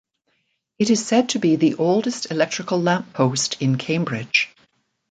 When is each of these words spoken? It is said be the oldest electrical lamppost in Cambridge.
It 0.79 0.89
is 0.89 1.05
said 1.05 1.31
be 1.39 1.57
the 1.57 1.75
oldest 1.75 2.31
electrical 2.31 2.81
lamppost 2.81 3.61
in 3.61 3.77
Cambridge. 3.77 4.49